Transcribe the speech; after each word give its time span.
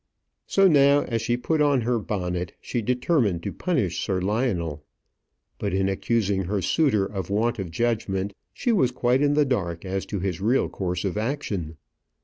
So 0.47 0.67
now, 0.67 1.03
as 1.03 1.21
she 1.21 1.37
put 1.37 1.61
on 1.61 1.81
her 1.81 1.99
bonnet, 1.99 2.53
she 2.59 2.81
determined 2.81 3.43
to 3.43 3.53
punish 3.53 4.03
Sir 4.03 4.19
Lionel. 4.19 4.83
But 5.59 5.75
in 5.75 5.87
accusing 5.87 6.45
her 6.45 6.59
suitor 6.59 7.05
of 7.05 7.29
want 7.29 7.59
of 7.59 7.69
judgment, 7.69 8.33
she 8.51 8.71
was 8.71 8.89
quite 8.89 9.21
in 9.21 9.35
the 9.35 9.45
dark 9.45 9.85
as 9.85 10.07
to 10.07 10.19
his 10.19 10.41
real 10.41 10.69
course 10.69 11.05
of 11.05 11.19
action. 11.19 11.77